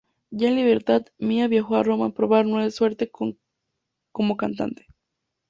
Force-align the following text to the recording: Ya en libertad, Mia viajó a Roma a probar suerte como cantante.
Ya 0.31 0.47
en 0.49 0.55
libertad, 0.55 1.05
Mia 1.19 1.47
viajó 1.47 1.75
a 1.75 1.83
Roma 1.83 2.07
a 2.07 2.11
probar 2.11 2.47
suerte 2.71 3.11
como 4.11 4.35
cantante. 4.35 4.87